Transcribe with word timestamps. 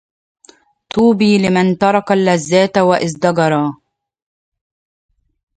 طوبى 0.93 1.27
لمن 1.41 1.77
ترك 1.77 2.11
اللذات 2.11 2.77
وازدجرا 2.77 3.73